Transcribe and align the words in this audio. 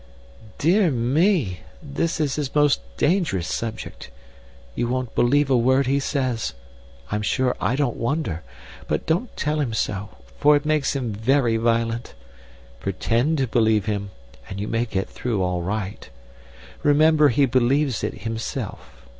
"Dear 0.57 0.89
me! 0.89 1.59
That 1.83 2.19
is 2.19 2.35
his 2.35 2.55
most 2.55 2.81
dangerous 2.97 3.47
subject. 3.47 4.09
You 4.73 4.87
won't 4.87 5.13
believe 5.13 5.51
a 5.51 5.55
word 5.55 5.85
he 5.85 5.99
says 5.99 6.55
I'm 7.11 7.21
sure 7.21 7.55
I 7.61 7.75
don't 7.75 7.97
wonder. 7.97 8.41
But 8.87 9.05
don't 9.05 9.37
tell 9.37 9.59
him 9.59 9.75
so, 9.75 10.09
for 10.39 10.55
it 10.55 10.65
makes 10.65 10.95
him 10.95 11.13
very 11.13 11.55
violent. 11.57 12.15
Pretend 12.79 13.37
to 13.37 13.45
believe 13.47 13.85
him, 13.85 14.09
and 14.49 14.59
you 14.59 14.67
may 14.67 14.85
get 14.87 15.07
through 15.07 15.43
all 15.43 15.61
right. 15.61 16.09
Remember 16.81 17.29
he 17.29 17.45
believes 17.45 18.03
it 18.03 18.23
himself. 18.23 19.03